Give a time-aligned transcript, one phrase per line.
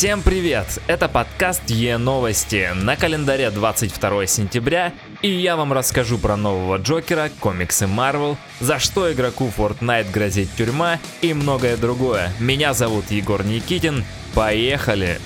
[0.00, 0.80] Всем привет!
[0.86, 7.28] Это подкаст Е Новости на календаре 22 сентября, и я вам расскажу про нового Джокера,
[7.38, 12.32] комиксы Marvel, за что игроку Fortnite грозит тюрьма и многое другое.
[12.40, 14.04] Меня зовут Егор Никитин.
[14.34, 15.20] Поехали!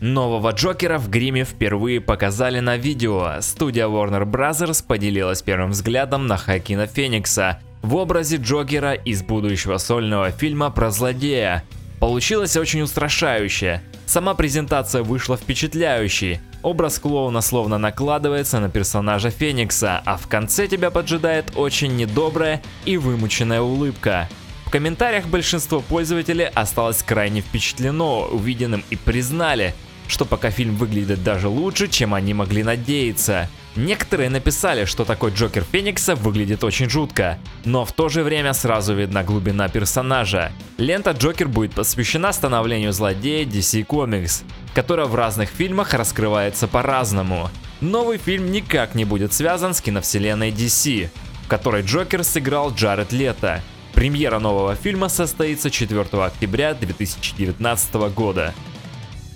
[0.00, 3.32] Нового Джокера в гриме впервые показали на видео.
[3.42, 4.82] Студия Warner Bros.
[4.86, 11.64] поделилась первым взглядом на Хакина Феникса в образе Джокера из будущего сольного фильма про злодея.
[12.02, 13.80] Получилось очень устрашающе.
[14.06, 16.40] Сама презентация вышла впечатляющей.
[16.60, 22.96] Образ клоуна словно накладывается на персонажа Феникса, а в конце тебя поджидает очень недобрая и
[22.96, 24.28] вымученная улыбка.
[24.66, 29.72] В комментариях большинство пользователей осталось крайне впечатлено увиденным и признали,
[30.08, 33.48] что пока фильм выглядит даже лучше, чем они могли надеяться.
[33.74, 38.94] Некоторые написали, что такой Джокер Феникса выглядит очень жутко, но в то же время сразу
[38.94, 40.52] видна глубина персонажа.
[40.76, 47.48] Лента Джокер будет посвящена становлению злодея DC Comics, которая в разных фильмах раскрывается по-разному.
[47.80, 51.08] Новый фильм никак не будет связан с киновселенной DC,
[51.44, 53.62] в которой Джокер сыграл Джаред Лето.
[53.94, 58.52] Премьера нового фильма состоится 4 октября 2019 года.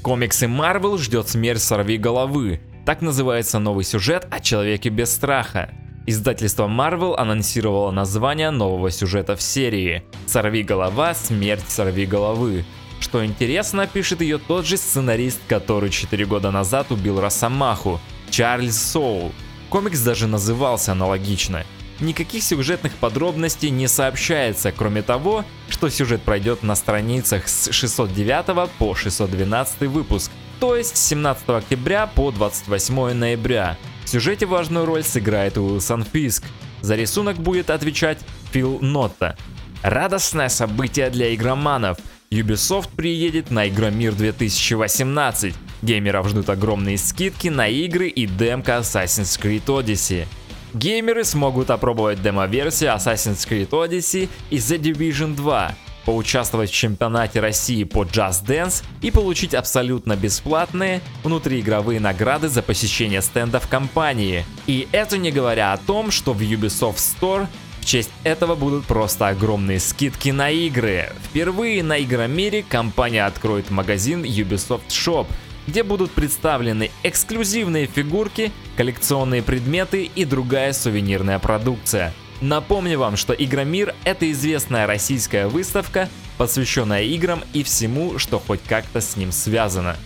[0.03, 5.71] Комиксы Marvel ждет смерть сорви головы, так называется новый сюжет о Человеке без страха.
[6.07, 12.65] Издательство Marvel анонсировало название нового сюжета в серии «Сорви голова, смерть сорви головы».
[13.01, 19.33] Что интересно, пишет ее тот же сценарист, который 4 года назад убил Росомаху, Чарльз Соул.
[19.69, 21.65] Комикс даже назывался аналогично.
[21.99, 28.95] Никаких сюжетных подробностей не сообщается, кроме того, что сюжет пройдет на страницах с 609 по
[28.95, 33.77] 612 выпуск– то есть с 17 октября по 28 ноября.
[34.05, 36.45] В сюжете важную роль сыграет Уилсон Фиск.
[36.81, 38.19] За рисунок будет отвечать
[38.53, 39.37] Фил Нотта.
[39.83, 41.99] Радостное событие для игроманов.
[42.31, 45.55] Ubisoft приедет на Игромир 2018.
[45.83, 50.27] Геймеров ждут огромные скидки на игры и демка Assassin's Creed Odyssey.
[50.75, 55.75] Геймеры смогут опробовать демо-версию Assassin's Creed Odyssey и The Division 2
[56.07, 63.21] поучаствовать в чемпионате России по Just Dance и получить абсолютно бесплатные внутриигровые награды за посещение
[63.21, 64.47] стендов компании.
[64.67, 67.49] И это не говоря о том, что в Ubisoft Store
[67.81, 71.13] в честь этого будут просто огромные скидки на игры.
[71.25, 75.27] Впервые на Игромире компания откроет магазин Ubisoft Shop,
[75.67, 82.13] где будут представлены эксклюзивные фигурки, коллекционные предметы и другая сувенирная продукция.
[82.41, 89.01] Напомню вам, что Игромир— это известная российская выставка, посвященная играм и всему, что хоть как-то
[89.01, 89.97] с ним связано.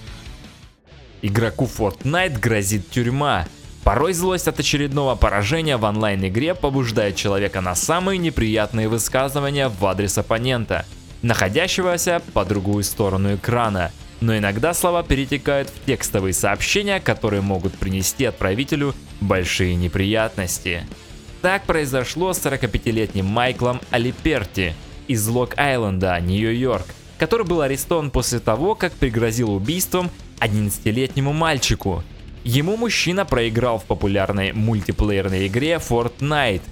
[1.22, 3.46] Игроку Fortnite грозит тюрьма.
[3.82, 10.16] Порой злость от очередного поражения в онлайн-игре побуждает человека на самые неприятные высказывания в адрес
[10.16, 10.84] оппонента,
[11.22, 13.90] находящегося по другую сторону экрана.
[14.20, 20.86] Но иногда слова перетекают в текстовые сообщения, которые могут принести отправителю большие неприятности.
[21.42, 24.74] Так произошло с 45-летним Майклом Алиперти
[25.08, 26.86] из Лок-Айленда, Нью-Йорк,
[27.18, 32.04] который был арестован после того, как пригрозил убийством 11-летнему мальчику.
[32.44, 36.62] Ему мужчина проиграл в популярной мультиплеерной игре Fortnite.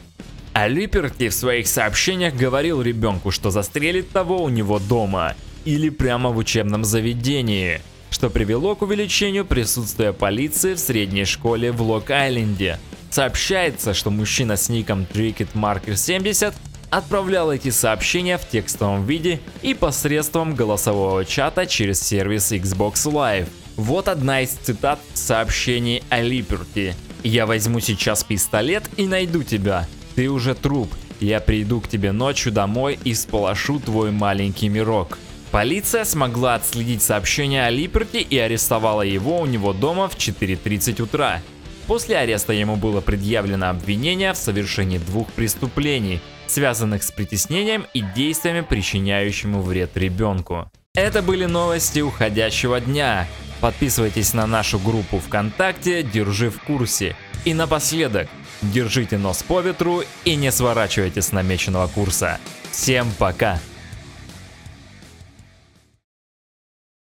[0.53, 5.35] А Липерти в своих сообщениях говорил ребенку, что застрелит того у него дома
[5.65, 7.81] или прямо в учебном заведении,
[8.19, 12.81] что привело к увеличению присутствия полиции в средней школе в Лок-Айленде.
[13.11, 16.53] Сообщается, что мужчина с ником TricketMarker70
[16.91, 23.47] отправлял эти сообщения в текстовом виде и посредством голосового чата через сервис Xbox Live.
[23.77, 26.95] Вот одна из цитат сообщений о Liberty.
[27.23, 29.87] «Я возьму сейчас пистолет и найду тебя.
[30.17, 30.93] Ты уже труп.
[31.21, 35.19] Я приду к тебе ночью домой и сполошу твой маленький мирок».
[35.51, 41.41] Полиция смогла отследить сообщение о Липерти и арестовала его у него дома в 4.30 утра.
[41.87, 48.61] После ареста ему было предъявлено обвинение в совершении двух преступлений, связанных с притеснением и действиями,
[48.61, 50.71] причиняющими вред ребенку.
[50.95, 53.27] Это были новости уходящего дня.
[53.63, 57.17] Подписывайтесь на нашу группу ВКонтакте «Держи в курсе».
[57.47, 58.29] И напоследок,
[58.61, 62.39] держите нос по ветру и не сворачивайте с намеченного курса.
[62.71, 63.59] Всем пока!